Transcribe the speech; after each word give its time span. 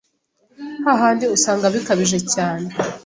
hahandi 0.85 1.23
usanga 1.35 1.65
bikabije 1.73 2.19
cyane 2.33 2.69